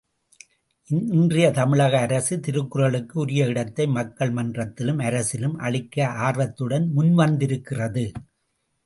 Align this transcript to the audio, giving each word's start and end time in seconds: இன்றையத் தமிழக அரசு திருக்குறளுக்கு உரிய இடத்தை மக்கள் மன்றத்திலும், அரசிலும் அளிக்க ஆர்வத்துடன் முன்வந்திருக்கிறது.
இன்றையத் 0.89 1.53
தமிழக 1.53 1.99
அரசு 1.99 2.39
திருக்குறளுக்கு 2.39 3.19
உரிய 3.19 3.45
இடத்தை 3.45 3.87
மக்கள் 3.87 4.31
மன்றத்திலும், 4.31 4.99
அரசிலும் 4.99 5.55
அளிக்க 5.55 6.07
ஆர்வத்துடன் 6.07 6.91
முன்வந்திருக்கிறது. 6.97 8.11